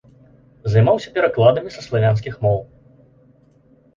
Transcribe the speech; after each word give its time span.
Займаўся 0.75 1.09
перакладамі 1.17 1.73
са 1.75 1.81
славянскіх 1.87 2.33
моў. 2.45 2.57